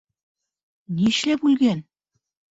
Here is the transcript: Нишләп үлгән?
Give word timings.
Нишләп 1.03 1.47
үлгән? 1.51 1.85